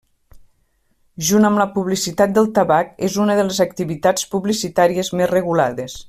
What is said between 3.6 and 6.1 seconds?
activitats publicitàries més regulades.